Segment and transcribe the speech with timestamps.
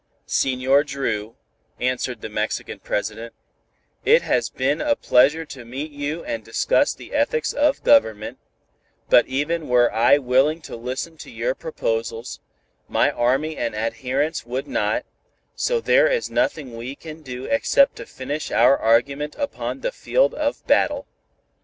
[0.25, 1.35] "Senor Dru,"
[1.79, 2.59] answered Benevides,
[4.03, 8.39] "it has been a pleasure to meet you and discuss the ethics of government,
[9.11, 12.39] but even were I willing to listen to your proposals,
[12.87, 15.05] my army and adherents would not,
[15.53, 20.33] so there is nothing we can do except to finish our argument upon the field
[20.33, 21.05] of battle."